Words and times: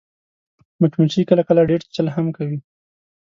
مچمچۍ 0.79 1.21
کله 1.29 1.41
کله 1.47 1.61
ډېر 1.69 1.79
چیچل 1.85 2.07
هم 2.15 2.27
کوي 2.37 2.57